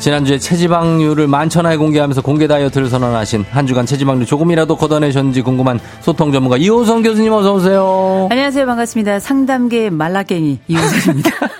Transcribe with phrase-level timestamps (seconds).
[0.00, 6.56] 지난주에 체지방률을 만천하에 공개하면서 공개 다이어트를 선언하신 한 주간 체지방률 조금이라도 걷어내셨는지 궁금한 소통 전문가
[6.56, 8.26] 이호성 교수님 어서 오세요.
[8.30, 8.64] 안녕하세요.
[8.66, 9.20] 반갑습니다.
[9.20, 11.30] 상담계 말라깽이 이호성입니다.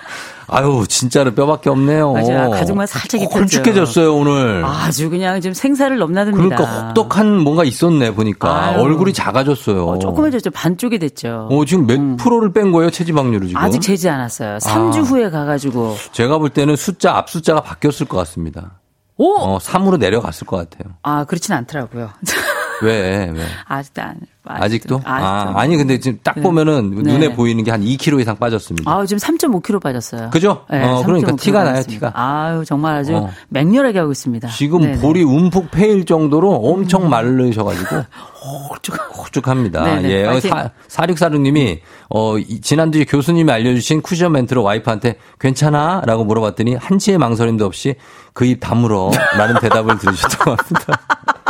[0.51, 2.13] 아유 진짜로 뼈밖에 없네요.
[2.13, 2.51] 맞아요.
[2.51, 3.59] 가족만 살짝 입혔죠.
[3.59, 4.65] 홀쭉해졌어요 오늘.
[4.65, 6.57] 아주 그냥 좀 생사를 넘나듭니다.
[6.57, 8.81] 그러니까 혹독한 뭔가 있었네 보니까 아유.
[8.81, 9.87] 얼굴이 작아졌어요.
[9.87, 10.51] 어, 조그매졌죠.
[10.51, 11.49] 반쪽이 됐죠.
[11.51, 12.17] 어, 지금 몇 음.
[12.17, 13.61] 프로를 뺀 거예요 체지방률을 지금?
[13.63, 14.59] 아직 재지 않았어요.
[14.59, 15.01] 3주 아.
[15.03, 15.97] 후에 가가지고.
[16.13, 18.81] 제가 볼 때는 숫자 앞 숫자가 바뀌었을 것 같습니다.
[19.17, 19.37] 오!
[19.39, 20.95] 어 3으로 내려갔을 것 같아요.
[21.03, 22.11] 아, 그렇진 않더라고요.
[22.83, 23.45] 왜 왜?
[23.67, 24.17] 아직도 안.
[24.43, 25.01] 아직도?
[25.05, 25.59] 아, 아직도.
[25.61, 26.43] 아니 근데 지금 딱 네.
[26.43, 27.13] 보면은 네.
[27.13, 28.91] 눈에 보이는 게 한 2kg 이상 빠졌습니다.
[28.91, 30.31] 아우, 지금 3.5kg 빠졌어요.
[30.31, 30.65] 그죠?
[30.71, 31.83] 네, 어, 그러니까 3.5kg 티가 나요.
[31.83, 32.13] 티가.
[32.15, 33.31] 아유, 정말 아주 어.
[33.51, 34.49] 맹렬하게 하고 있습니다.
[34.49, 34.95] 지금 네네.
[34.95, 35.01] 음.
[35.03, 37.97] 볼이 움푹 패일 정도로 엄청 마르셔 가지고
[38.71, 38.97] 홀쭉.
[39.19, 39.85] 호쭉합니다.
[39.85, 40.51] 네네, 예, 어, 파이팅.
[40.51, 47.65] 사, 사육사육님이 어 이- 지난주에 교수님이 알려 주신 쿠션 멘트로 와이프한테 괜찮아?라고 물어봤더니 한치의 망설임도
[47.67, 47.95] 없이
[48.33, 50.99] 그 입 다물어라는 대답을 들으셨던 것 같습니다.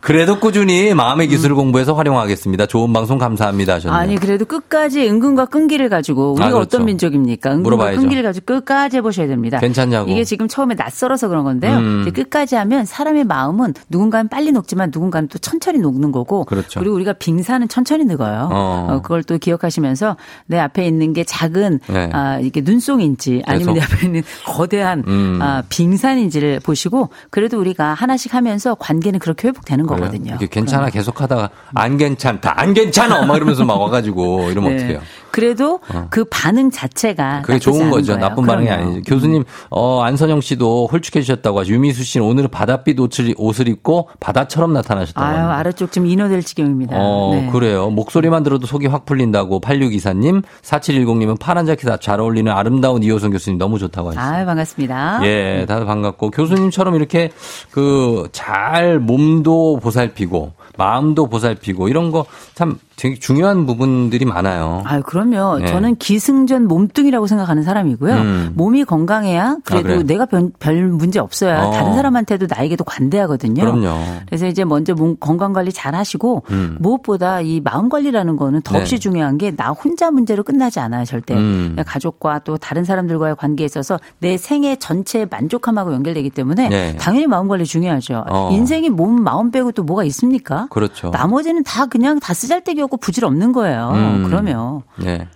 [0.00, 2.66] 그래도 꾸준히 마음의 기술을 공부해서 활용하겠습니다.
[2.66, 3.98] 좋은 방송 감사합니다 하셨네요.
[3.98, 6.76] 아니 그래도 끝까지 은근과 끈기를 가지고 우리가 아, 그렇죠.
[6.76, 7.50] 어떤 민족입니까?
[7.50, 8.00] 은근과 물어봐야죠.
[8.00, 9.58] 끈기를 가지고 끝까지 해보셔야 됩니다.
[9.58, 10.10] 괜찮냐고.
[10.10, 11.76] 이게 지금 처음에 낯설어서 그런 건데요.
[11.76, 12.10] 음.
[12.14, 16.44] 끝까지 하면 사람의 마음은 누군가는 빨리 녹지만 누군가는 또 천천히 녹는 거고.
[16.44, 16.80] 그렇죠.
[16.80, 18.48] 리고 우리가 빙산은 천천히 녹어요.
[18.50, 18.86] 어.
[18.90, 20.16] 어, 그걸 또 기억하시면서
[20.46, 22.10] 내 앞에 있는 게 작은 네.
[22.12, 23.94] 아, 이게 눈송인지 아니면 내 계속.
[23.94, 25.38] 앞에 있는 거대한 음.
[25.42, 29.89] 아, 빙산인지를 보시고 그래도 우리가 하나씩 하면서 관계는 그렇게 회복되는 그래요?
[29.96, 30.38] 거거든요.
[30.50, 34.84] 괜찮아 계속 하다가 안 괜찮다 안 괜찮아 막 이러면서 막 와가지고 이러면 네.
[34.84, 35.00] 어떡해요.
[35.30, 35.80] 그래도
[36.10, 38.12] 그 반응 자체가 그게 좋은 거죠.
[38.14, 38.28] 거예요.
[38.28, 38.82] 나쁜 반응이 그럼요.
[38.82, 39.02] 아니죠.
[39.14, 41.72] 교수님, 어, 안선영 씨도 홀쭉해지셨다고 하죠.
[41.72, 45.56] 유미수 씨는 오늘은 바닷빛 옷을, 옷을 입고 바다처럼 나타나셨다고 아유, 합니다.
[45.56, 46.96] 아래쪽 좀 인호될 지경입니다.
[46.98, 47.48] 어, 네.
[47.52, 47.90] 그래요.
[47.90, 53.78] 목소리만 들어도 속이 확 풀린다고 8624님, 4710님은 파란 자켓 잘 어울리는 아름다운 이호선 교수님 너무
[53.78, 54.32] 좋다고 하셨어요.
[54.34, 55.20] 아유, 반갑습니다.
[55.24, 57.30] 예, 다들 반갑고 교수님처럼 이렇게
[57.70, 62.24] 그 잘 몸도 보살피고 마음도 보살피고 이런 거
[62.54, 64.82] 참 되게 중요한 부분들이 많아요.
[64.84, 65.58] 아유, 그럼요.
[65.60, 65.66] 네.
[65.68, 68.14] 저는 기승전 몸뚱이라고 생각하는 사람이고요.
[68.14, 68.52] 음.
[68.54, 70.02] 몸이 건강해야 그래도 그래요?
[70.02, 71.70] 내가 별, 별 문제 없어야 어.
[71.70, 73.62] 다른 사람한테도 나에게도 관대하거든요.
[73.62, 73.98] 그럼요.
[74.26, 76.76] 그래서 이제 먼저 몸 건강 관리 잘 하시고 음.
[76.80, 78.98] 무엇보다 이 마음 관리라는 거는 더없이 네.
[78.98, 81.34] 중요한 게 나 혼자 문제로 끝나지 않아요, 절대.
[81.34, 81.76] 음.
[81.86, 86.96] 가족과 또 다른 사람들과의 관계에 있어서 내 생애 전체의 만족함하고 연결되기 때문에 네.
[86.96, 88.24] 당연히 마음 관리 중요하죠.
[88.30, 88.48] 어.
[88.52, 90.66] 인생이 몸, 마음 빼고 또 뭐가 있습니까?
[90.70, 91.10] 그렇죠.
[91.10, 93.92] 나머지는 다 그냥 다 쓰잘데기 없고 부질 없는 거예요.
[93.94, 94.24] 음.
[94.26, 95.28] 그러면 예.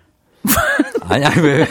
[1.07, 1.67] 아니, 아니, 왜.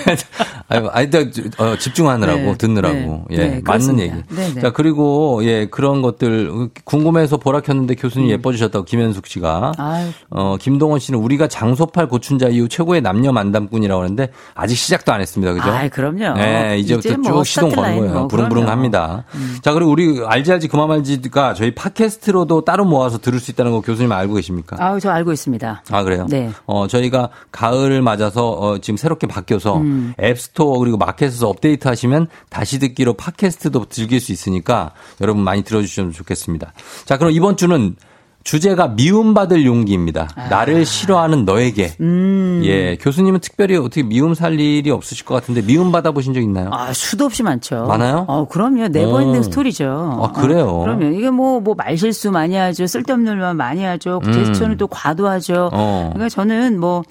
[0.67, 1.19] 아니, 아니, 또,
[1.57, 2.57] 어, 집중하느라고, 네.
[2.57, 3.25] 듣느라고.
[3.29, 3.31] 네.
[3.31, 3.37] 예.
[3.37, 3.99] 네, 맞는.
[3.99, 4.13] 얘기.
[4.29, 4.61] 네, 네.
[4.61, 9.71] 자, 그리고, 예, 그런 것들, 궁금해서 보라 켰는데 교수님 예뻐지셨다고 김현숙 씨가.
[9.77, 9.81] 음.
[9.81, 10.07] 아유.
[10.29, 15.53] 어, 김동원 씨는 우리가 장소팔 고춘자 이후 최고의 남녀 만담꾼이라고 하는데 아직 시작도 안 했습니다.
[15.53, 15.71] 그죠?
[15.71, 16.33] 아이, 그럼요.
[16.37, 18.13] 네, 이제부터 이제 쭉 뭐 시동 스타트 거는 거예요.
[18.13, 18.67] 뭐, 부릉부릉 그럼요.
[18.67, 18.71] 음.
[18.71, 19.23] 합니다.
[19.63, 23.81] 자, 그리고 우리 알지 알지 그만 말지가 저희 팟캐스트로도 따로 모아서 들을 수 있다는 거
[23.81, 24.77] 교수님 알고 계십니까?
[24.79, 25.83] 아우, 저 알고 있습니다.
[25.89, 26.27] 아 그래요?
[26.29, 26.51] 네.
[26.65, 30.13] 어 저희가 가을을 맞아서 어, 지금 새롭게 바뀌어서 음.
[30.21, 36.71] 앱스토어 그리고 마켓에서 업데이트 하시면 다시 듣기로 팟캐스트도 즐길 수 있으니까 여러분 많이 들어주시면 좋겠습니다.
[37.05, 37.95] 자 그럼 이번 주는
[38.43, 40.27] 주제가 미움받을 용기입니다.
[40.35, 40.47] 아.
[40.49, 41.93] 나를 싫어하는 너에게.
[42.01, 42.61] 음.
[42.65, 46.69] 예, 교수님은 특별히 어떻게 미움 살 일이 없으실 것 같은데 미움 받아 보신 적 있나요?
[46.71, 47.85] 아, 수도 없이 많죠.
[47.85, 48.25] 많아요?
[48.27, 48.89] 어, 그럼요.
[48.89, 49.43] never ending 오.
[49.43, 50.19] story죠.
[50.21, 50.67] 아, 그래요?
[50.67, 51.17] 어, 그럼요.
[51.17, 52.85] 이게 뭐, 뭐, 말실수 많이 하죠.
[52.85, 54.21] 쓸데없는 말 많이 하죠.
[54.25, 55.69] 제스처는 또 과도하죠.
[55.71, 55.77] 음.
[55.77, 56.09] 어.
[56.13, 57.03] 그러니까 저는 뭐,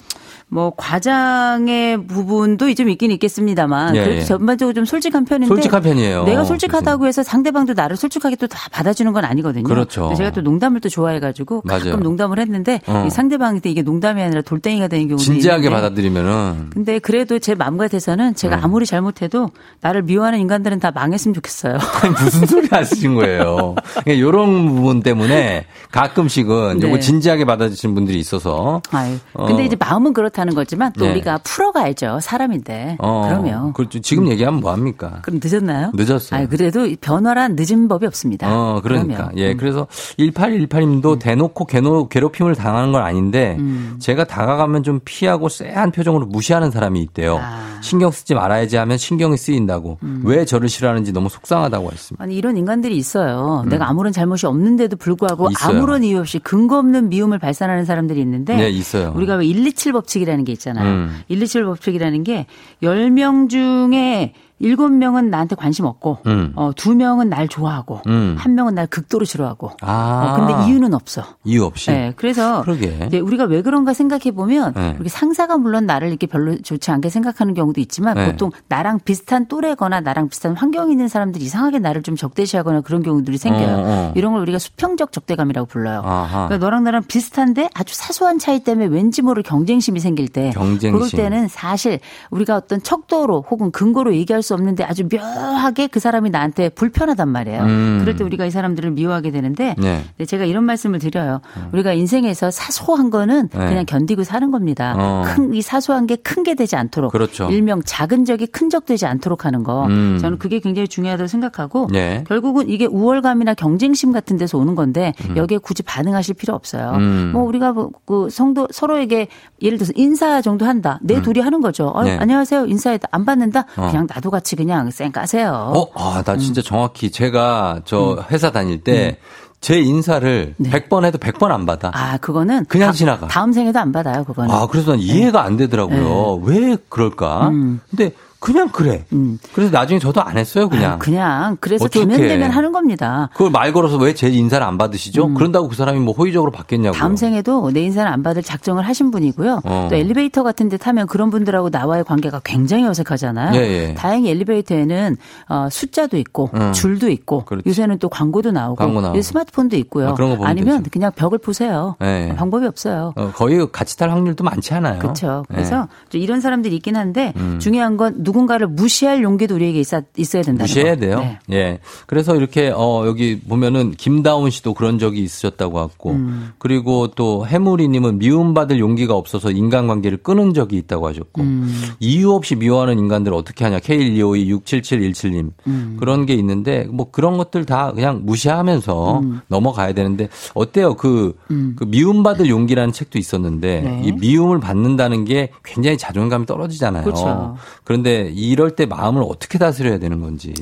[0.53, 3.95] 뭐, 과장의 부분도 좀 있긴 있겠습니다만.
[3.95, 4.23] 예, 그래도 예.
[4.23, 5.47] 전반적으로 좀 솔직한 편인데.
[5.47, 6.23] 솔직한 편이에요.
[6.25, 9.63] 내가 솔직하다고 해서 상대방도 나를 솔직하게 또 다 받아주는 건 아니거든요.
[9.63, 10.13] 그렇죠.
[10.15, 11.97] 제가 또 농담을 또 좋아해가지고 돼가지고 가끔 맞아요.
[12.03, 13.03] 농담을 했는데 어.
[13.07, 17.77] 이 상대방한테 이게 농담이 아니라 돌덩이가 되는 경우도 진지하게 있는데 받아들이면은 근데 그래도 제 마음
[17.77, 18.61] 같아서는 제가 네.
[18.63, 19.49] 아무리 잘못해도
[19.81, 21.77] 나를 미워하는 인간들은 다 망했으면 좋겠어요.
[22.03, 23.75] 아니, 무슨 소리 하시는 거예요.
[24.03, 26.87] 그러니까 이런 부분 때문에 가끔씩은 네.
[26.87, 29.15] 요거 진지하게 받아주시는 분들이 있어서 아유.
[29.33, 29.45] 어.
[29.47, 31.11] 근데 이제 마음은 그렇다 는 거지만 또 네.
[31.11, 32.19] 우리가 풀어가야죠.
[32.21, 32.97] 사람인데.
[32.99, 33.73] 어, 그러면.
[33.73, 33.99] 그렇죠.
[33.99, 35.19] 지금 얘기하면 뭐 합니까?
[35.21, 35.91] 그럼 늦었나요?
[35.93, 36.39] 늦었어요.
[36.39, 38.47] 아유, 그래도 변화란 늦은 법이 없습니다.
[38.53, 39.15] 어, 그러니까.
[39.27, 39.37] 그러면.
[39.37, 39.57] 예, 음.
[39.57, 39.87] 그래서
[40.19, 43.95] 1818님도 대놓고 괴노, 괴롭힘을 당하는 건 아닌데 음.
[43.99, 47.39] 제가 다가가면 좀 피하고 쎄한 표정으로 무시하는 사람이 있대요.
[47.41, 47.79] 아.
[47.81, 49.99] 신경 쓰지 말아야지 하면 신경이 쓰인다고.
[50.03, 50.21] 음.
[50.25, 52.23] 왜 저를 싫어하는지 너무 속상하다고 했습니다.
[52.23, 53.63] 아니 이런 인간들이 있어요.
[53.69, 55.51] 내가 아무런 잘못이 없는데도 불구하고 음.
[55.51, 55.77] 있어요.
[55.77, 59.13] 아무런 이유 없이 근거 없는 미움을 발산하는 사람들이 있는데 네, 있어요.
[59.15, 60.85] 우리가 왜 127 법칙이라 는 게 있잖아요.
[60.87, 61.19] 음.
[61.27, 62.45] 127 법칙이라는 게
[62.81, 64.33] 10명 중에
[64.63, 66.53] 7명은 나한테 관심 없고 음.
[66.55, 68.35] 어, 2명은 날 좋아하고 음.
[68.37, 70.35] 한 명은 날 극도로 싫어하고 아.
[70.37, 71.23] 어, 근데 이유는 없어.
[71.43, 71.91] 이유 없이.
[71.91, 74.95] 네, 그래서 우리가 왜 그런가 생각해 보면 네.
[74.99, 78.31] 우리 상사가 물론 나를 이렇게 별로 좋지 않게 생각하는 경우도 있지만 네.
[78.31, 83.37] 보통 나랑 비슷한 또래거나 나랑 비슷한 환경에 있는 사람들이 이상하게 나를 좀 적대시하거나 그런 경우들이
[83.37, 83.75] 생겨요.
[83.75, 84.13] 어, 어.
[84.15, 86.01] 이런 걸 우리가 수평적 적대감이라고 불러요.
[86.03, 86.47] 아하.
[86.47, 90.93] 그러니까 너랑 나랑 비슷한데 아주 사소한 차이 때문에 왠지 모를 경쟁심이 생길 때 경쟁심.
[90.93, 91.99] 그럴 때는 사실
[92.29, 97.61] 우리가 어떤 척도로 혹은 근거로 얘기할 수 없는데 아주 묘하게 그 사람이 나한테 불편하단 말이에요.
[97.63, 97.97] 음.
[98.01, 100.03] 그럴 때 우리가 이 사람들을 미워하게 되는데 네.
[100.17, 101.41] 네, 제가 이런 말씀을 드려요.
[101.71, 103.57] 우리가 인생에서 사소한 거는 네.
[103.67, 104.95] 그냥 견디고 사는 겁니다.
[104.97, 105.23] 어.
[105.25, 107.11] 큰, 이 사소한 게 큰 게 되지 않도록.
[107.11, 107.49] 그렇죠.
[107.49, 109.85] 일명 작은 적이 큰 적 되지 않도록 하는 거.
[109.85, 110.17] 음.
[110.19, 112.23] 저는 그게 굉장히 중요하다고 생각하고 네.
[112.27, 116.91] 결국은 이게 우월감이나 경쟁심 같은 데서 오는 건데 여기에 굳이 반응하실 필요 없어요.
[116.95, 117.29] 음.
[117.33, 119.27] 뭐 우리가 뭐그 성도 서로에게
[119.61, 120.99] 예를 들어서 인사 정도 한다.
[121.03, 121.87] 내 둘이 하는 거죠.
[121.87, 122.17] 어, 네.
[122.17, 122.65] 안녕하세요.
[122.65, 123.07] 인사했다.
[123.11, 123.65] 안 받는다.
[123.77, 123.87] 어.
[123.89, 125.71] 그냥 나도 같이 그냥 쌩 까세요.
[125.73, 128.17] 어, 아, 나 진짜 정확히 제가 저 음.
[128.29, 131.89] 회사 다닐 때제 인사를 100번 해도 100번 안 받아.
[131.91, 131.97] 네.
[131.97, 133.27] 아, 그거는 그냥 다- 지나가.
[133.27, 134.25] 다음 생에도 안 받아요.
[134.25, 134.53] 그거는.
[134.53, 136.41] 아, 그래서 난 이해가 안 되더라고요.
[136.43, 137.49] 왜 그럴까?
[137.89, 138.11] 근데
[138.43, 139.05] 그냥 그래.
[139.13, 139.39] 음.
[139.53, 140.91] 그래서 나중에 저도 안 했어요, 그냥.
[140.93, 141.87] 아유, 그냥 그래서.
[141.87, 143.29] 되면 되면 하는 겁니다.
[143.33, 145.33] 그걸 말 걸어서 왜 제 인사를 안 받으시죠?
[145.33, 146.97] 그런다고 그 사람이 뭐 호의적으로 받겠냐고요.
[146.97, 146.99] 음.
[146.99, 149.61] 다음 생에도 내 인사는 안 받을 작정을 하신 분이고요.
[149.63, 149.87] 어.
[149.89, 153.55] 또 엘리베이터 같은 데 타면 그런 분들하고 나와의 관계가 굉장히 어색하잖아요.
[153.55, 153.93] 예, 예.
[153.93, 155.15] 다행히 엘리베이터에는
[155.47, 156.73] 어, 숫자도 있고 음.
[156.73, 157.67] 줄도 있고 그렇지.
[157.69, 159.17] 요새는 또 광고도 나오고, 광고 나오고.
[159.17, 160.09] 이 스마트폰도 있고요.
[160.09, 160.89] 아, 그런 거 보면 아니면 되죠.
[160.91, 161.95] 그냥 벽을 보세요.
[162.01, 162.33] 예.
[162.37, 163.13] 방법이 없어요.
[163.15, 164.99] 어, 거의 같이 탈 확률도 많지 않아요.
[164.99, 165.45] 그렇죠.
[165.51, 165.55] 예.
[165.55, 167.59] 그래서 좀 이런 사람들이 있긴 한데 음.
[167.59, 170.99] 중요한 건 누 군가를 무시할 용기도 우리에게 있어, 있어야 된다는 무시해야 거.
[170.99, 171.19] 돼요.
[171.47, 171.57] 네.
[171.57, 171.79] 예.
[172.07, 176.51] 그래서 이렇게 어 여기 보면은 김다운 씨도 그런 적이 있으셨다고 하고 음.
[176.57, 181.73] 그리고 또 해무리 님은 미움받을 용기가 없어서 인간관계를 끊은 적이 있다고 하셨고 음.
[181.99, 183.79] 이유 없이 미워하는 인간들을 어떻게 하냐.
[183.79, 185.51] K125267717 님.
[185.67, 185.97] 음.
[185.99, 189.41] 그런 게 있는데 뭐 그런 것들 다 그냥 무시하면서 음.
[189.47, 190.95] 넘어가야 되는데 어때요?
[190.95, 194.01] 그, 그 미움받을 용기라는 책도 있었는데 네.
[194.03, 197.03] 이 미움을 받는다는 게 굉장히 자존감이 떨어지잖아요.
[197.03, 197.55] 그렇죠.
[197.83, 200.53] 그런데 이럴 때 마음을 어떻게 다스려야 되는 건지.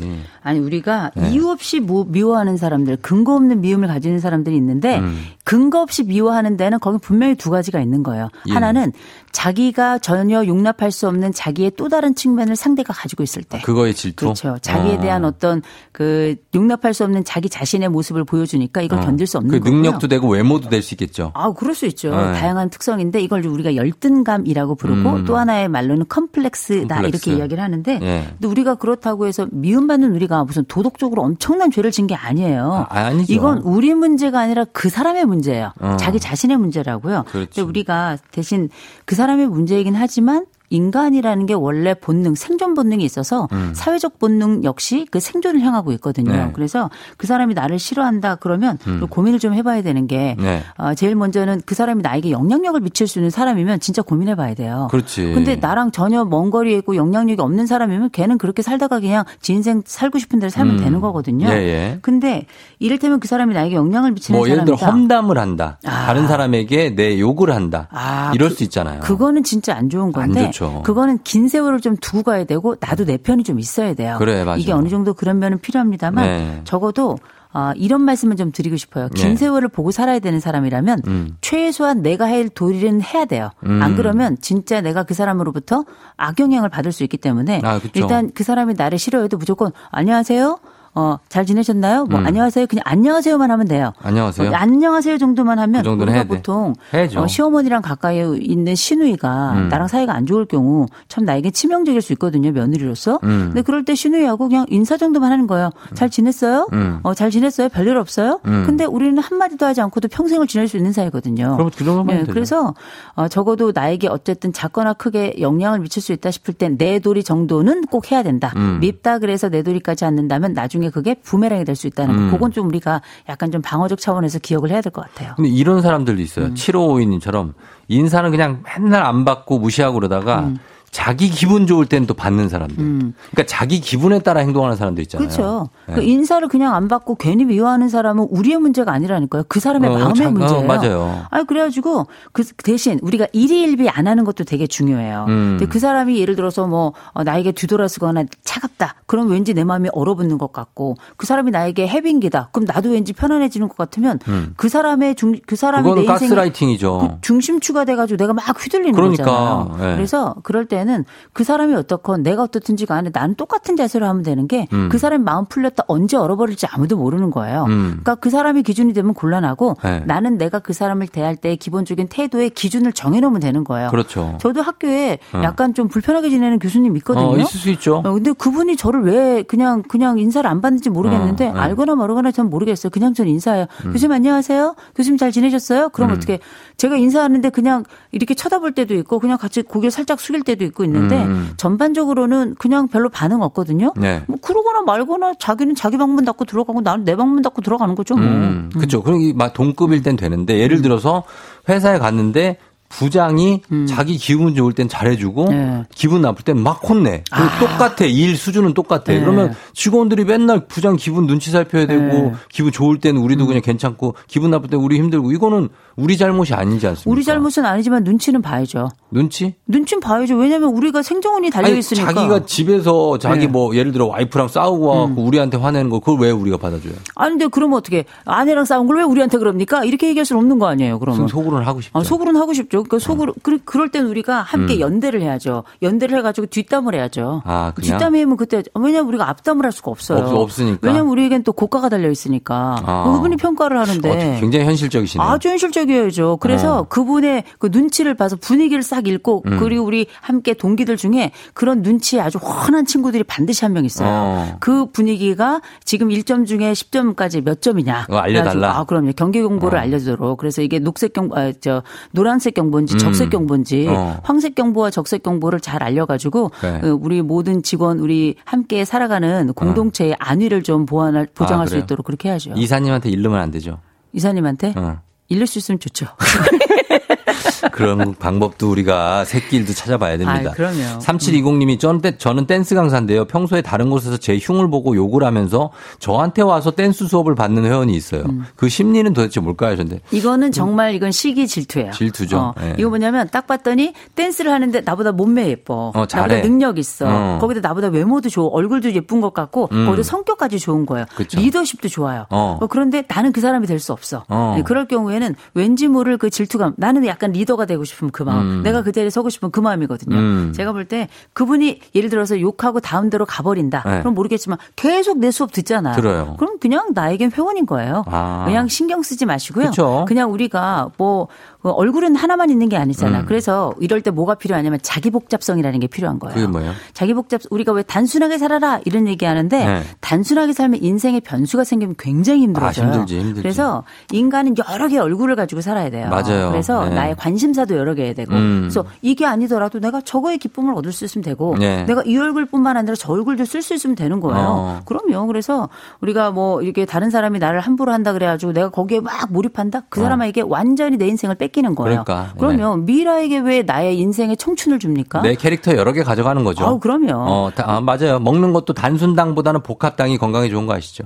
[0.41, 1.31] 아니 우리가 네.
[1.31, 5.23] 이유 없이 뭐 미워하는 사람들, 근거 없는 미움을 가지는 사람들이 있는데 음.
[5.43, 8.29] 근거 없이 미워하는 데는 거기 분명히 두 가지가 있는 거예요.
[8.49, 8.53] 예.
[8.53, 8.91] 하나는
[9.31, 13.61] 자기가 전혀 용납할 수 없는 자기의 또 다른 측면을 상대가 가지고 있을 때.
[13.61, 14.25] 그거의 질투.
[14.25, 14.57] 그렇죠.
[14.61, 14.99] 자기에 어.
[15.01, 15.61] 대한 어떤
[15.91, 19.01] 그 용납할 수 없는 자기 자신의 모습을 보여주니까 이걸 어.
[19.01, 19.73] 견딜 수 없는 그 거고요.
[19.81, 21.31] 능력도 되고 외모도 될 수 있겠죠.
[21.35, 22.09] 아, 그럴 수 있죠.
[22.09, 22.33] 네.
[22.33, 25.25] 다양한 특성인데 이걸 우리가 열등감이라고 부르고 음.
[25.25, 27.29] 또 하나의 말로는 컴플렉스다 컴플렉스.
[27.29, 28.27] 이렇게 이야기 를 하는데 예.
[28.31, 32.87] 근데 우리가 그렇다고 해서 미움받는 우리가 무슨 도덕적으로 엄청난 죄를 진 게 아니에요.
[32.89, 33.31] 아, 아니죠.
[33.33, 35.71] 이건 우리 문제가 아니라 그 사람의 문제예요.
[35.79, 35.97] 어.
[35.97, 37.23] 자기 자신의 문제라고요.
[37.27, 37.49] 그렇죠.
[37.53, 38.69] 근데 우리가 대신
[39.05, 45.19] 그 사람의 문제이긴 하지만 인간이라는 게 원래 본능, 생존 본능이 있어서 사회적 본능 역시 그
[45.19, 46.31] 생존을 향하고 있거든요.
[46.31, 46.35] 음.
[46.47, 46.49] 네.
[46.53, 48.77] 그래서 그 사람이 나를 싫어한다 그러면
[49.09, 50.63] 고민을 좀 해봐야 되는 게 네.
[50.77, 54.87] 어, 제일 먼저는 그 사람이 나에게 영향력을 미칠 수 있는 사람이면 진짜 고민해봐야 돼요.
[54.91, 55.33] 그렇지.
[55.33, 59.83] 근데 나랑 전혀 먼 거리에 있고 영향력이 없는 사람이면 걔는 그렇게 살다가 그냥 지 인생
[59.85, 60.83] 살고 싶은 대로 살면 음.
[60.83, 61.47] 되는 거거든요.
[61.49, 61.99] 예, 예.
[62.01, 62.45] 근데
[62.79, 65.15] 이를테면 그 사람이 나에게 영향을 미치는 뭐 예를 들어 사람이다.
[65.15, 65.77] 험담을 한다.
[65.85, 66.05] 아.
[66.05, 67.87] 다른 사람에게 내 욕을 한다.
[67.91, 69.01] 아, 이럴 그- 수 있잖아요.
[69.01, 70.83] 그거는 진짜 안 좋은 건데 좋죠.
[70.83, 74.15] 그거는 긴 세월을 좀 두고 가야 되고 나도 내 편이 좀 있어야 돼요.
[74.19, 74.57] 그래, 맞아.
[74.57, 76.61] 이게 어느 정도 그런 면은 필요합니다만 네.
[76.63, 77.17] 적어도
[77.53, 79.09] 아, 이런 말씀을 좀 드리고 싶어요.
[79.09, 79.35] 긴 네.
[79.35, 81.37] 세월을 보고 살아야 되는 사람이라면 음.
[81.41, 83.49] 최소한 내가 할 도리는 해야 돼요.
[83.65, 83.81] 음.
[83.81, 85.83] 안 그러면 진짜 내가 그 사람으로부터
[86.15, 87.81] 악영향을 받을 수 있기 때문에 아.
[87.93, 90.59] 일단 그 사람이 나를 싫어해도 무조건 안녕하세요.
[90.93, 92.05] 어, 잘 지내셨나요?
[92.05, 92.25] 뭐, 음.
[92.25, 92.67] 안녕하세요.
[92.67, 93.93] 그냥 안녕하세요만 하면 돼요.
[94.01, 94.49] 안녕하세요.
[94.49, 96.25] 어, 안녕하세요 정도만 하면 그 우리가.
[96.25, 96.73] 보통.
[97.15, 99.69] 어, 시어머니랑 가까이 있는 시누이가 음.
[99.69, 103.19] 나랑 사이가 안 좋을 경우 참 나에게 치명적일 수 있거든요 며느리로서.
[103.23, 103.45] 음.
[103.47, 105.69] 근데 그럴 때 시누이하고 그냥 인사 정도만 하는 거예요.
[105.93, 106.67] 잘 지냈어요?
[106.73, 106.99] 음.
[107.03, 107.69] 어, 잘 지냈어요?
[107.69, 108.41] 별일 없어요?
[108.45, 108.63] 음.
[108.65, 111.55] 근데 우리는 한 마디도 하지 않고도 평생을 지낼 수 있는 사이거든요.
[111.55, 112.33] 그럼 그 정도만 네, 되죠.
[112.33, 112.73] 그래서
[113.15, 118.11] 어, 적어도 나에게 어쨌든 작거나 크게 영향을 미칠 수 있다 싶을 땐 내돌이 정도는 꼭
[118.11, 118.51] 해야 된다.
[118.57, 118.79] 음.
[118.81, 122.21] 밉다 그래서 내돌이까지 않는다면 나중에 그게 부메랑이 될 수 있다는 거.
[122.23, 122.31] 음.
[122.31, 125.33] 그건 좀 우리가 약간 좀 방어적 차원에서 기억을 해야 될 것 같아요.
[125.35, 126.45] 근데 이런 사람들도 있어요.
[126.47, 126.53] 음.
[126.53, 127.53] 7552님처럼
[127.87, 130.57] 인사는 그냥 맨날 안 받고 무시하고 그러다가 음.
[130.91, 132.75] 자기 기분 좋을 땐 또 받는 사람들.
[132.75, 135.25] 그러니까 자기 기분에 따라 행동하는 사람도 있잖아요.
[135.29, 135.69] 그렇죠.
[135.87, 135.95] 네.
[135.95, 139.43] 그 인사를 그냥 안 받고 괜히 미워하는 사람은 우리의 문제가 아니라니까요.
[139.47, 140.63] 그 사람의 어, 마음의 자- 어, 문제예요.
[140.67, 141.25] 맞아요.
[141.29, 145.25] 아니 그래가지고 그 대신 우리가 일희일비 안 하는 것도 되게 중요해요.
[145.29, 145.57] 음.
[145.57, 148.95] 근데 그 사람이 예를 들어서 뭐 어, 나에게 뒤돌아서거나 차갑다.
[149.05, 152.49] 그럼 왠지 내 마음이 얼어붙는 것 같고 그 사람이 나에게 해빙기다.
[152.51, 154.19] 그럼 나도 왠지 편안해지는 것 같으면
[154.57, 155.95] 그 사람의 중 그 사람이 음.
[155.95, 157.19] 그거는 내 인생 가스라이팅이죠.
[157.21, 159.91] 중심추가 돼가지고 내가 막 휘둘리는 그러니까, 거잖아요.
[159.91, 159.95] 예.
[159.95, 164.97] 그래서 그럴 때는 그 사람이 어떻건 내가 어떻든지 간에 나는 똑같은 자세로 하면 되는 게그
[164.97, 167.65] 사람이 마음 풀렸다 언제 얼어버릴지 아무도 모르는 거예요.
[167.65, 167.99] 음.
[168.01, 170.03] 그러니까 그 사람이 기준이 되면 곤란하고 네.
[170.05, 173.89] 나는 내가 그 사람을 대할 때 기본적인 태도의 기준을 정해놓으면 되는 거예요.
[173.89, 174.37] 그렇죠.
[174.41, 177.27] 저도 학교에 약간 좀 불편하게 지내는 교수님 있거든요.
[177.27, 177.97] 어, 있을 수 있죠.
[177.97, 181.59] 어, 근데 그분이 저를 왜 그냥 그냥 인사를 안 받는지 모르겠는데 어, 네.
[181.59, 182.89] 알거나 모르거나 전 모르겠어요.
[182.89, 183.65] 그냥 전 인사해요.
[183.83, 184.75] 교수님 안녕하세요.
[184.95, 185.89] 교수님 잘 지내셨어요?
[185.89, 186.15] 그럼 음.
[186.15, 186.39] 어떻게
[186.77, 191.23] 제가 인사하는데 그냥 이렇게 쳐다볼 때도 있고 그냥 같이 고개를 살짝 숙일 때도 있고 있는데
[191.23, 191.51] 음.
[191.57, 193.93] 전반적으로는 그냥 별로 반응 없거든요.
[193.97, 194.23] 네.
[194.27, 198.15] 뭐 그러거나 말거나 자기는 자기 방문 닫고 들어가고 나는 내 방문 닫고 들어가는 거죠.
[198.15, 198.25] 뭐.
[198.25, 199.03] 음, 그렇죠.
[199.03, 200.81] 그럼 이막 동급일 땐 되는데 예를 음.
[200.81, 201.23] 들어서
[201.69, 202.57] 회사에 갔는데
[202.91, 205.83] 부장이 자기 기분 좋을 땐 잘해주고 네.
[205.93, 207.23] 기분 나쁠 땐 막 혼내.
[207.31, 208.05] 그 똑같아.
[208.05, 209.03] 일 수준은 똑같아.
[209.07, 209.19] 네.
[209.19, 212.31] 그러면 직원들이 맨날 부장 기분 눈치 살펴야 되고 네.
[212.51, 213.25] 기분 좋을 때는 음.
[213.25, 217.11] 우리도 그냥 괜찮고 기분 나쁠 때 우리 힘들고 이거는 우리 잘못이 아니지 않습니까?
[217.11, 218.89] 우리 잘못은 아니지만 눈치는 봐야죠.
[219.09, 219.55] 눈치?
[219.67, 220.35] 눈치는 봐야죠.
[220.37, 222.13] 왜냐하면 우리가 생존이 달려 아니, 있으니까.
[222.13, 223.47] 자기가 집에서 자기 네.
[223.47, 226.93] 뭐 예를 들어 와이프랑 싸우고 와갖고 우리한테 화내는 거 그걸 왜 우리가 받아줘요?
[227.15, 229.85] 아니 근데 그러면 어떻게 아내랑 싸운 걸 왜 우리한테 그럽니까?
[229.85, 230.99] 이렇게 얘기할 수는 없는 거 아니에요.
[230.99, 231.27] 그러면.
[231.27, 231.97] 속으로는 하고 싶죠.
[231.97, 232.80] 아, 속으로는 하고 싶죠.
[232.83, 234.79] 그러니까 속으로 그, 그럴 땐 우리가 함께 음.
[234.81, 235.63] 연대를 해야죠.
[235.81, 237.41] 연대를 해가지고 뒷담을 해야죠.
[237.45, 237.91] 아, 그냥?
[237.99, 240.25] 뒷담이면 그때 왜냐면 우리가 앞담을 할 수가 없어요.
[240.25, 240.79] 없- 없으니까.
[240.81, 243.03] 왜냐면 우리에겐 또 고가가 달려 있으니까 아.
[243.11, 244.37] 그분이 평가를 어, 하는데.
[244.39, 245.27] 굉장히 현실적이시네요.
[245.27, 246.37] 아주 현실적이어야죠.
[246.37, 246.83] 그래서 어.
[246.83, 249.57] 그분의 그 눈치를 봐서 분위기를 싹 읽고 음.
[249.59, 254.09] 그리고 우리 함께 동기들 중에 그런 눈치 아주 훤한 친구들이 반드시 한 명 있어요.
[254.09, 254.57] 어.
[254.59, 258.03] 그 분위기가 지금 1점 중에 10점까지 몇 점이냐.
[258.05, 258.51] 그거 알려달라.
[258.53, 259.11] 그래가지고 아, 그럼요.
[259.15, 259.81] 경계 경보를 어.
[259.81, 260.37] 알려주도록.
[260.37, 262.99] 그래서 이게 녹색 경, 아, 저, 노란색 경보 인지 음.
[262.99, 264.19] 적색 경보인지 어.
[264.23, 266.89] 황색 경보와 적색 경보를 잘 알려가지고 네.
[266.89, 271.77] 어, 우리 모든 직원, 우리 함께 살아가는 공동체의 안위를 좀 보완할, 보장할 아, 수?
[271.77, 272.53] 있도록 그렇게 해야죠.
[272.55, 273.79] 이사님한테 이르면 안 되죠.
[274.13, 274.99] 이사님한테 어.
[275.31, 276.07] 이를 수 있으면 좋죠.
[277.71, 280.51] 그런 방법도 우리가 새길도 찾아봐야 됩니다.
[280.51, 280.99] 아, 그럼요.
[280.99, 283.25] 3720님이 저는, 댄- 저는 댄스 강사인데요.
[283.25, 288.23] 평소에 다른 곳에서 제 흉을 보고 욕을 하면서 저한테 와서 댄스 수업을 받는 회원이 있어요.
[288.23, 288.43] 음.
[288.55, 289.77] 그 심리는 도대체 뭘까요?
[289.77, 291.91] 근데 이거는 정말 이건 시기 질투예요.
[291.91, 292.37] 질투죠.
[292.37, 292.75] 어, 예.
[292.77, 295.91] 이거 뭐냐면 딱 봤더니 댄스를 하는데 나보다 몸매 예뻐.
[295.95, 296.27] 어, 잘해.
[296.27, 297.05] 나보다 능력 있어.
[297.07, 297.37] 어.
[297.39, 301.05] 거기다 나보다 외모도 좋고 얼굴도 예쁜 것 같고 거기다 성격까지 좋은 거예요.
[301.11, 301.15] 음.
[301.15, 301.39] 그쵸.
[301.39, 302.25] 리더십도 좋아요.
[302.29, 302.57] 어.
[302.61, 304.25] 어, 그런데 나는 그 사람이 될 수 없어.
[304.27, 304.53] 어.
[304.57, 305.20] 네, 그럴 경우에는
[305.53, 306.73] 왠지 모를 그 질투감.
[306.77, 308.61] 나는 약간 리더가 되고 싶은 그 마음.
[308.63, 310.15] 내가 그 자리에 서고 싶은 그 마음이거든요.
[310.15, 310.53] 음.
[310.53, 313.83] 제가 볼 때 그분이 예를 들어서 욕하고 다음 대로 가버린다.
[313.85, 313.99] 네.
[313.99, 315.93] 그럼 모르겠지만 계속 내 수업 듣잖아.
[315.93, 316.35] 들어요.
[316.39, 318.03] 그럼 그냥 나에겐 회원인 거예요.
[318.05, 318.43] 아.
[318.45, 319.71] 그냥 신경 쓰지 마시고요.
[319.71, 320.05] 그쵸.
[320.07, 321.27] 그냥 우리가 뭐
[321.63, 323.21] 어, 얼굴은 하나만 있는 게 아니잖아.
[323.21, 323.25] 음.
[323.25, 326.33] 그래서 이럴 때 뭐가 필요하냐면 자기 복잡성이라는 게 필요한 거예요.
[326.33, 326.71] 그게 뭐예요?
[326.93, 329.83] 자기 복잡 우리가 왜 단순하게 살아라 이런 얘기하는데 네.
[330.01, 332.87] 단순하게 살면 인생에 변수가 생기면 굉장히 힘들어져요.
[332.87, 333.41] 아, 힘들지, 힘들지.
[333.41, 336.09] 그래서 인간은 여러 개의 얼굴을 가지고 살아야 돼요.
[336.09, 336.51] 맞아요.
[336.51, 336.95] 그래서 네.
[336.95, 338.33] 나의 관심사도 여러 개 해야 되고.
[338.33, 338.61] 음.
[338.61, 341.83] 그래서 이게 아니더라도 내가 저거의 기쁨을 얻을 수 있으면 되고 네.
[341.85, 344.39] 내가 이 얼굴뿐만 아니라 저 얼굴도 쓸 수 있으면 되는 거예요.
[344.39, 344.81] 어.
[344.85, 345.27] 그럼요.
[345.27, 345.69] 그래서
[346.01, 349.83] 우리가 뭐 이렇게 다른 사람이 나를 함부로 한다 그래가지고 내가 거기에 막 몰입한다?
[349.89, 352.01] 그 사람에게 완전히 내 인생을 뺏기는 거예요.
[352.01, 352.03] 어.
[352.03, 352.33] 그러니까.
[352.37, 355.21] 그러면 미라에게 왜 나의 인생의 청춘을 줍니까?
[355.21, 356.65] 내 캐릭터 여러 개 가져가는 거죠.
[356.65, 357.13] 아우, 그럼요.
[357.13, 358.19] 어, 다- 아, 맞아요.
[358.19, 361.05] 먹는 것도 단순당보다는 복합당이 건강에 좋은 거 아시죠?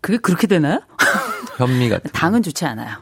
[0.00, 0.80] 그게 그렇게 되나요?
[1.58, 2.10] 현미 같은.
[2.12, 2.96] 당은 좋지 않아요.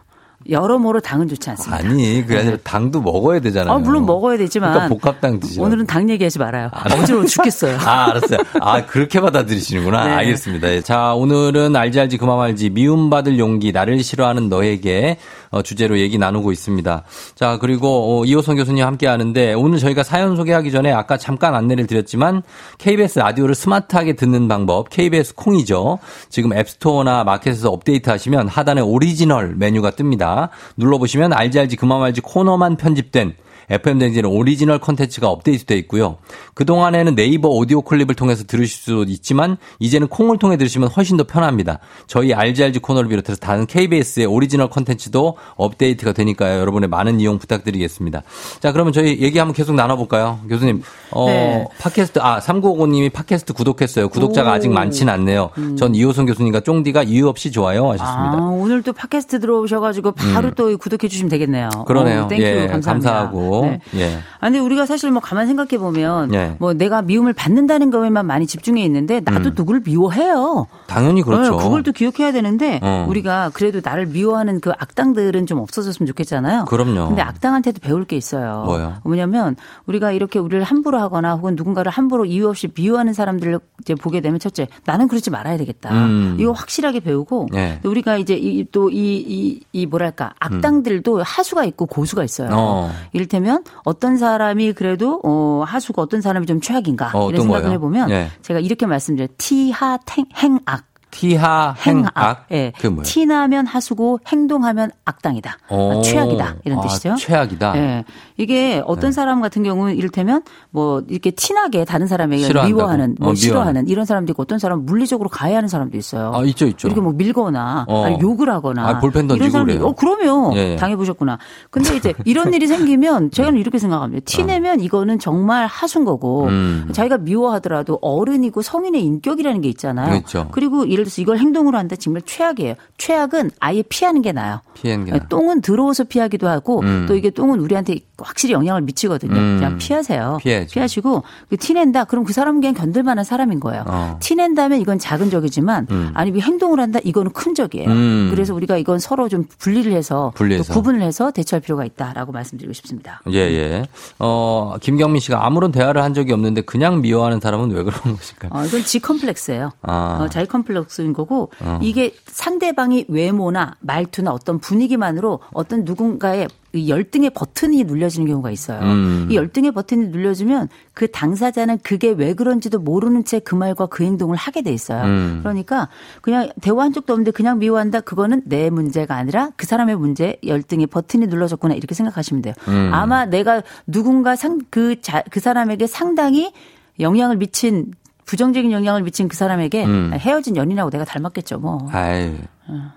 [0.49, 1.77] 여러모로 당은 좋지 않습니다.
[1.77, 3.75] 아니, 그게 아니라 당도 먹어야 되잖아요.
[3.75, 5.67] 아, 물론 먹어야 되지만 그러니까 복합당 드시라고.
[5.67, 6.71] 오늘은 당 얘기하지 말아요.
[7.03, 7.77] 어지러워 죽겠어요.
[7.85, 8.39] 아, 알았어요.
[8.61, 10.05] 아, 그렇게 받아들이시는구나.
[10.07, 10.13] 네.
[10.15, 10.69] 알겠습니다.
[10.71, 16.19] 예, 자, 오늘은 알지 알지 그만 알지 미움받을 용기 나를 싫어하는 너에게 어, 주제로 얘기
[16.19, 17.05] 나누고 있습니다.
[17.35, 21.87] 자, 그리고 어, 이호성 교수님 함께 하는데 오늘 저희가 사연 소개하기 전에 아까 잠깐 안내를
[21.87, 22.43] 드렸지만
[22.79, 25.99] KBS 라디오를 스마트하게 듣는 방법 KBS 콩이죠.
[26.29, 30.49] 지금 앱스토어나 마켓에서 업데이트 하시면 하단에 오리지널 메뉴가 뜹니다.
[30.77, 33.35] 눌러보시면 알지 알지 그만 말지 코너만 편집된
[33.71, 36.17] FM 대행진은 오리지널 컨텐츠가 업데이트돼 있고요.
[36.55, 41.79] 그동안에는 네이버 오디오 클립을 통해서 들으실 수도 있지만 이제는 콩을 통해 들으시면 훨씬 더 편합니다.
[42.07, 46.61] 저희 알지알지 코너를 비롯해서 다른 KBS의 오리지널 컨텐츠도 업데이트가 되니까요.
[46.61, 48.23] 여러분의 많은 이용 부탁드리겠습니다.
[48.61, 50.41] 자, 그러면 저희 얘기 한번 계속 나눠볼까요?
[50.49, 51.67] 교수님, 어, 네.
[51.79, 54.09] 팟캐스트, 아, 3955님이 팟캐스트 구독했어요.
[54.09, 54.55] 구독자가 오.
[54.55, 55.51] 아직 많진 않네요.
[55.79, 58.39] 전 이호선 교수님과 쫑디가 이유 없이 좋아요 하셨습니다.
[58.39, 61.69] 아, 오늘 또 팟캐스트 들어오셔가지고 바로 또 구독해 주시면 되겠네요.
[61.77, 61.85] 음.
[61.85, 62.25] 그러네요.
[62.25, 63.13] 오, thank you, 예, 감사합니다.
[63.13, 63.58] 감사하고.
[63.63, 63.81] 네.
[63.95, 64.19] 예.
[64.41, 66.57] 아, 근데 우리가 사실 뭐 가만 생각해 보면 예.
[66.59, 70.67] 뭐 내가 미움을 받는다는 거에만 많이 집중해 있는데 나도 누구를 미워해요.
[70.87, 71.25] 당연히 음.
[71.25, 71.57] 그렇죠.
[71.57, 73.07] 네, 그걸 또 기억해야 되는데 어.
[73.09, 76.67] 우리가 그래도 나를 미워하는 그 악당들은 좀 없어졌으면 좋겠잖아요.
[76.67, 77.09] 그럼요.
[77.09, 78.65] 근데 악당한테도 배울 게 있어요.
[78.67, 78.95] 뭐요?
[79.05, 84.21] 뭐냐면 우리가 이렇게 우리를 함부로 하거나 혹은 누군가를 함부로 이유 없이 미워하는 사람들을 이제 보게
[84.21, 85.93] 되면 첫째 나는 그러지 말아야 되겠다.
[85.93, 86.37] 음.
[86.39, 87.81] 이거 확실하게 배우고 네.
[87.83, 92.51] 또 우리가 이제 또이이 이 뭐랄까 악당들도 하수가 있고 고수가 있어요.
[92.53, 92.93] 어.
[93.13, 93.48] 이를테면
[93.85, 97.75] 어떤 사람이 그래도 어 하수고 어떤 사람이 좀 최악인가 어, 이런 생각을 거예요?
[97.75, 98.29] 해보면 예.
[98.43, 99.29] 제가 이렇게 말씀드려요.
[99.39, 100.88] 티하 탱, 행악.
[101.11, 102.47] 티하 행악.
[102.53, 102.73] 예.
[102.83, 103.03] 뭐예요?
[103.03, 105.59] 티나면 하수고 행동하면 악당이다.
[105.69, 105.99] 어.
[105.99, 106.57] 아, 최악이다.
[106.65, 107.17] 이런 아, 뜻이죠.
[107.17, 107.77] 최악이다.
[107.77, 108.05] 예.
[108.37, 109.13] 이게 어떤 네.
[109.13, 112.77] 사람 같은 경우는 이를테면 뭐 이렇게 티나게 다른 사람에게 싫어한다고?
[112.77, 116.33] 미워하는 뭐 어, 싫어하는 이런 사람도 있고 어떤 사람은 물리적으로 가해하는 사람도 있어요.
[116.35, 116.89] 아, 있죠, 있죠.
[116.89, 118.05] 이렇게 뭐 밀거나 어.
[118.05, 119.87] 아니 욕을 하거나 아, 볼펜 던지고 이런 사람도 그래요.
[119.87, 120.77] 어 그러면 예, 예.
[120.77, 121.39] 당해 보셨구나.
[121.71, 124.25] 근데 이제 이런 일이 생기면 제가 이렇게 생각합니다.
[124.25, 126.49] 티 내면 이거는 정말 하순 거고 어.
[126.49, 126.89] 음.
[126.93, 130.11] 자기가 미워하더라도 어른이고 성인의 인격이라는 게 있잖아요.
[130.11, 130.49] 그렇죠.
[130.53, 132.75] 그리고 예를 들어서 이걸 행동으로 한다 정말 최악이에요.
[132.99, 134.61] 최악은 아예 피하는 게 나아요.
[134.75, 135.29] 피하는 게 나아.
[135.29, 137.07] 똥은 들어와서 피하기도 하고 음.
[137.09, 139.33] 또 이게 똥은 우리한테 확실히 영향을 미치거든요.
[139.33, 139.57] 음.
[139.59, 140.39] 그냥 피하세요.
[140.41, 140.73] 피해야죠.
[140.73, 142.05] 피하시고 그 티낸다.
[142.05, 143.85] 그럼 그 사람은 그냥 견딜 만한 사람인 거예요.
[143.87, 144.19] 어.
[144.21, 146.11] 티낸다면 이건 작은 적이지만 음.
[146.15, 146.99] 아니면 행동을 한다.
[147.03, 147.89] 이거는 큰 적이에요.
[147.89, 148.29] 음.
[148.31, 150.65] 그래서 우리가 이건 서로 좀 분리를 해서, 분리해서.
[150.65, 153.21] 또 구분을 해서 대처할 필요가 있다라고 말씀드리고 싶습니다.
[153.31, 153.85] 예, 예.
[154.19, 158.51] 어, 김경민 씨가 아무런 대화를 한 적이 없는데 그냥 미워하는 사람은 왜 그런 것일까요?
[158.53, 159.71] 어, 이건 지 컴플렉스예요.
[159.83, 160.19] 아.
[160.21, 161.79] 어, 자기 컴플렉스인 거고 어.
[161.83, 168.81] 이게 상대방이 외모나 말투나 어떤 분위기만으로 어떤 누군가의 이 열등의 버튼이 눌려지는 경우가 있어요.
[168.83, 169.29] 음.
[169.31, 174.37] 이 열등의 버튼이 눌려지면 그 당사자는 그게 왜 그런지도 모르는 채 그 말과 그 행동을
[174.37, 175.05] 하게 돼 있어요.
[175.05, 175.39] 음.
[175.43, 175.89] 그러니까
[176.21, 178.01] 그냥 대화한 적도 없는데 그냥 미워한다.
[178.01, 182.55] 그거는 내 문제가 아니라 그 사람의 문제, 열등의 버튼이 눌러졌구나 이렇게 생각하시면 돼요.
[182.69, 182.91] 음.
[182.93, 186.53] 아마 내가 누군가 상, 그, 자, 그 사람에게 상당히
[187.01, 187.93] 영향을 미친
[188.27, 190.11] 부정적인 영향을 미친 그 사람에게 음.
[190.13, 191.89] 헤어진 연인하고 내가 닮았겠죠, 뭐.
[191.93, 192.37] 아이.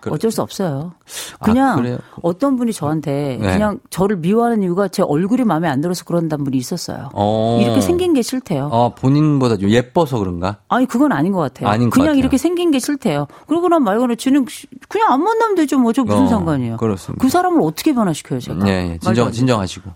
[0.02, 0.94] 그- 어쩔 수 없어요.
[1.40, 1.98] 아, 그냥 그래요?
[2.22, 3.54] 어떤 분이 저한테 네.
[3.54, 7.10] 그냥 저를 미워하는 이유가 제 얼굴이 마음에 안 들어서 그런다는 분이 있었어요.
[7.14, 7.60] 어.
[7.62, 8.70] 이렇게 생긴 게 싫대요.
[8.72, 10.58] 어, 본인보다 좀 예뻐서 그런가?
[10.68, 11.70] 아니 그건 아닌 것 같아요.
[11.70, 12.20] 아닌 것 그냥 같아요.
[12.20, 13.28] 이렇게 생긴 게 싫대요.
[13.48, 14.46] 그러거나 말거나 지는
[14.90, 15.80] 그냥 안 만나면 되죠.
[15.80, 16.78] 뭐저 무슨 어, 상관이에요.
[16.78, 17.22] 그렇습니다.
[17.22, 18.68] 그 사람을 어떻게 변화시켜요, 제가?
[18.68, 18.88] 예, 예.
[18.88, 19.90] 말도 진정, 안 진정하시고.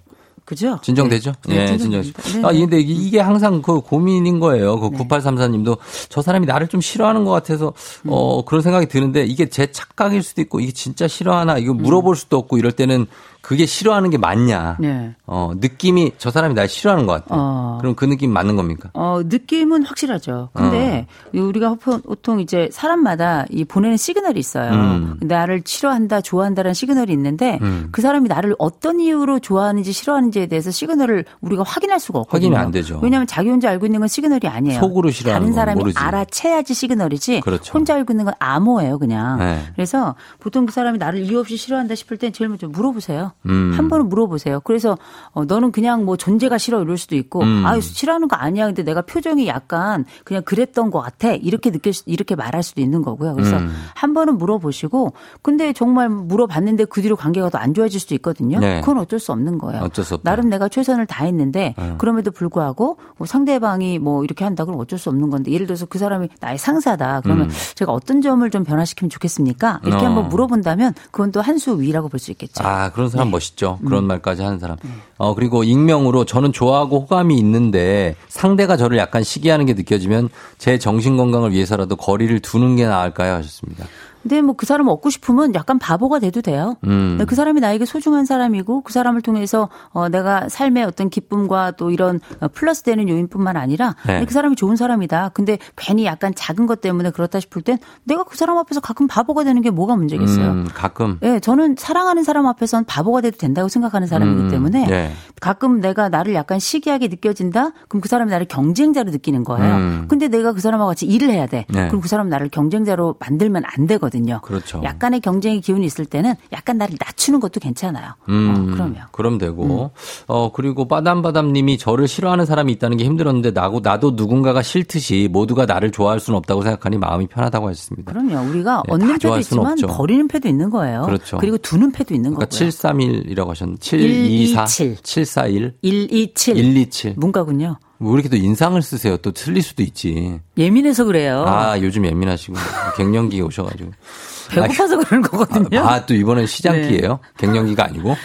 [0.45, 0.79] 그죠?
[0.83, 1.33] 진정되죠?
[1.47, 1.77] 네, 예, 네.
[1.77, 2.21] 진정됩니다.
[2.47, 2.59] 아, 네, 네.
[2.59, 4.79] 근데 이게, 항상 그 고민인 거예요.
[4.79, 8.09] 그 9834님도 저 사람이 나를 좀 싫어하는 것 같아서, 음.
[8.11, 12.37] 어, 그런 생각이 드는데 이게 제 착각일 수도 있고 이게 진짜 싫어하나 이거 물어볼 수도
[12.37, 13.07] 없고 이럴 때는
[13.45, 14.77] 그게 싫어하는 게 맞냐.
[14.79, 15.13] 네.
[15.27, 17.25] 어, 느낌이 저 사람이 날 싫어하는 것 같아.
[17.29, 17.77] 어.
[17.79, 18.89] 그럼 그 느낌 맞는 겁니까?
[18.93, 20.49] 어, 느낌은 확실하죠.
[20.51, 21.05] 근데
[21.35, 21.39] 어.
[21.39, 24.71] 우리가 보통 이제 사람마다 이 보내는 시그널이 있어요.
[24.71, 25.19] 음.
[25.21, 27.89] 나를 싫어한다, 좋아한다라는 시그널이 있는데 음.
[27.91, 32.47] 그 사람이 나를 어떤 이유로 좋아하는지 싫어하는지에 대해서 시그널을 우리가 확인할 수가 없거든요.
[32.47, 32.99] 확인이 안 되죠.
[33.03, 34.79] 왜냐하면 자기 혼자 알고 있는 건 시그널이 아니에요.
[34.79, 35.99] 속으로 싫어하는 다른 건 사람이 모르지.
[35.99, 37.41] 알아채야지 시그널이지.
[37.41, 37.77] 그렇죠.
[37.77, 39.37] 혼자 알고 있는 건 암호예요, 그냥.
[39.37, 39.59] 네.
[39.75, 43.33] 그래서 보통 그 사람이 나를 이유 없이 싫어한다 싶을 땐 제일 먼저 물어보세요.
[43.47, 43.73] 음.
[43.75, 44.61] 한 번은 물어보세요.
[44.61, 44.97] 그래서
[45.31, 47.63] 어, 너는 그냥 뭐 존재가 싫어 이럴 수도 있고, 음.
[47.65, 48.65] 아 싫어하는 거 아니야.
[48.65, 51.33] 근데 내가 표정이 약간 그냥 그랬던 것 같아.
[51.33, 53.33] 이렇게 느낄 수, 이렇게 말할 수도 있는 거고요.
[53.35, 53.71] 그래서 음.
[53.93, 58.59] 한 번은 물어보시고, 근데 정말 물어봤는데 그 뒤로 관계가 더 안 좋아질 수도 있거든요.
[58.59, 58.79] 네.
[58.81, 59.81] 그건 어쩔 수 없는 거예요.
[59.81, 60.29] 어쩔 수 없다.
[60.29, 61.95] 나름 내가 최선을 다했는데 어.
[61.97, 65.97] 그럼에도 불구하고 뭐 상대방이 뭐 이렇게 한다 그러면 어쩔 수 없는 건데 예를 들어서 그
[65.97, 67.51] 사람이 나의 상사다 그러면 음.
[67.75, 69.79] 제가 어떤 점을 좀 변화시키면 좋겠습니까?
[69.83, 70.09] 이렇게 어.
[70.09, 72.63] 한번 물어본다면 그건 또 한 수 위라고 볼 수 있겠죠.
[72.63, 73.31] 아, 그런 사람 네.
[73.31, 73.79] 멋있죠.
[73.85, 74.07] 그런 음.
[74.07, 74.77] 말까지 하는 사람.
[75.17, 81.17] 어, 그리고 익명으로 저는 좋아하고 호감이 있는데 상대가 저를 약간 시기하는 게 느껴지면 제 정신
[81.17, 83.33] 건강을 위해서라도 거리를 두는 게 나을까요?
[83.35, 83.85] 하셨습니다.
[84.25, 86.77] 근데 뭐 그 사람 얻고 싶으면 약간 바보가 돼도 돼요.
[86.85, 87.23] 음.
[87.27, 92.19] 그 사람이 나에게 소중한 사람이고 그 사람을 통해서 어 내가 삶의 어떤 기쁨과 또 이런
[92.39, 94.25] 어, 플러스 되는 요인뿐만 아니라 네.
[94.25, 95.29] 그 사람이 좋은 사람이다.
[95.33, 99.43] 근데 괜히 약간 작은 것 때문에 그렇다 싶을 땐 내가 그 사람 앞에서 가끔 바보가
[99.43, 100.49] 되는 게 뭐가 문제겠어요.
[100.49, 101.19] 음, 가끔.
[101.21, 105.11] 예, 저는 사랑하는 사람 앞에선 바보가 돼도 된다고 생각하는 사람이기 음, 때문에 예.
[105.41, 107.71] 가끔 내가 나를 약간 시기하게 느껴진다?
[107.87, 109.75] 그럼 그 사람이 나를 경쟁자로 느끼는 거예요.
[109.75, 110.05] 음.
[110.07, 111.65] 근데 내가 그 사람하고 같이 일을 해야 돼.
[111.69, 111.87] 네.
[111.87, 114.39] 그럼 그 사람 나를 경쟁자로 만들면 안 되거든 요.
[114.43, 114.81] 그렇죠.
[114.83, 118.13] 약간의 경쟁의 기운이 있을 때는 약간 나를 낮추는 것도 괜찮아요.
[118.29, 119.03] 음, 어, 그러면.
[119.11, 119.91] 그럼 되고.
[120.27, 125.65] 어, 그리고 빠담빠담 님이 저를 싫어하는 사람이 있다는 게 힘들었는데 나고, 나도 누군가가 싫듯이 모두가
[125.65, 128.11] 나를 좋아할 수는 없다고 생각하니 마음이 편하다고 하셨습니다.
[128.11, 128.49] 그럼요.
[128.49, 129.87] 우리가 네, 얻는 다 패도 있지만 없죠.
[129.87, 131.03] 버리는 패도 있는 거예요.
[131.03, 131.37] 그렇죠.
[131.41, 132.69] 리고 두는 패도 있는 그러니까 거고요.
[132.69, 134.97] 731이라고 하셨는데 724 127.
[135.03, 136.55] 741 127.
[136.55, 137.13] 127.
[137.17, 137.77] 문과군요.
[137.99, 139.17] 왜 이렇게 또 인상을 쓰세요?
[139.17, 140.39] 또 틀릴 수도 있지.
[140.57, 141.45] 예민해서 그래요.
[141.47, 142.55] 아, 요즘 예민하시고
[142.97, 143.91] 갱년기 오셔가지고.
[144.51, 145.79] 배고파서 그런 거거든요.
[145.79, 147.19] 아, 또 이번엔 시장기예요?
[147.37, 148.15] 갱년기가 아니고?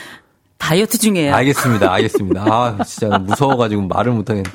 [0.60, 1.34] 다이어트 중이에요.
[1.34, 1.90] 알겠습니다.
[1.92, 2.42] 알겠습니다.
[2.42, 4.48] 아, 진짜 무서워가지고 말을 못하겠네.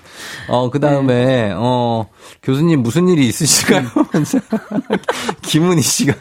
[0.48, 2.06] 어, 그 다음에, 어,
[2.44, 3.88] 교수님 무슨 일이 있으실까요?
[5.42, 6.14] 김은희 씨가,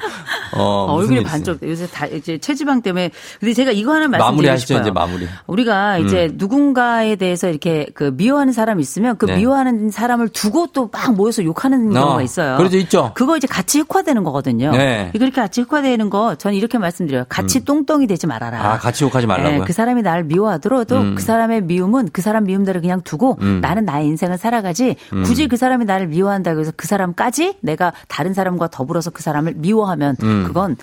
[0.53, 1.23] 어, 무슨 얼굴이?
[1.31, 4.83] 반쪽 요새 다 이제 체지방 때문에 근데 제가 이거 하나 말씀드리고 마무리 하시죠, 싶어요.
[4.83, 5.25] 이제 마무리.
[5.27, 5.31] 음.
[5.47, 9.37] 우리가 이제 누군가에 대해서 이렇게 그 미워하는 사람이 있으면 그 네.
[9.37, 12.57] 미워하는 사람을 두고 또 막 모여서 욕하는 어, 경우가 있어요.
[12.57, 13.13] 그렇죠, 있죠.
[13.15, 14.71] 그거 이제 같이 흑화되는 거거든요.
[14.71, 15.11] 네.
[15.15, 15.19] 음.
[15.19, 17.25] 그렇게 같이 흑화되는 거 저는 이렇게 말씀드려요.
[17.29, 18.63] 같이 똥똥이 되지 말아라.
[18.75, 19.59] 아, 같이 욕하지 말라고요?
[19.61, 21.15] 네, 그 사람이 나를 미워하더라도 음.
[21.15, 23.61] 그 사람의 미움은 그 사람 미움대로 그냥 두고 음.
[23.61, 28.69] 나는 나의 인생을 살아가지 굳이 그 사람이 나를 미워한다고 해서 그 사람까지 내가 다른 사람과
[28.69, 30.45] 더불어서 그 사람을 미워하면 음.
[30.47, 30.77] 그건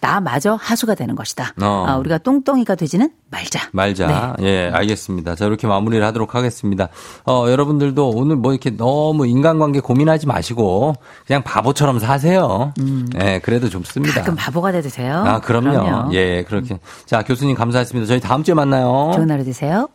[0.00, 1.54] 나마저 하수가 되는 것이다.
[1.60, 1.84] 어.
[1.86, 3.68] 아, 우리가 똥똥이가 되지는 말자.
[3.72, 4.36] 말자.
[4.38, 4.46] 네.
[4.46, 5.34] 예, 알겠습니다.
[5.34, 6.88] 자, 이렇게 마무리를 하도록 하겠습니다.
[7.26, 10.94] 어, 여러분들도 오늘 뭐 이렇게 너무 인간관계 고민하지 마시고
[11.26, 12.72] 그냥 바보처럼 사세요.
[13.20, 14.14] 예, 그래도 좋습니다.
[14.14, 14.18] 음.
[14.20, 15.22] 가끔 바보가 돼도 돼요.
[15.26, 16.12] 아, 그럼요.
[16.14, 16.78] 예, 그렇게.
[17.06, 18.06] 자, 교수님 감사했습니다.
[18.06, 19.10] 저희 다음 주에 만나요.
[19.14, 19.88] 좋은 하루 되세요.